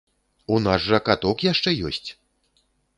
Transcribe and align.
У 0.55 0.57
нас 0.67 0.87
жа 0.87 1.01
каток 1.11 1.47
яшчэ 1.51 1.77
ёсць! 1.93 2.05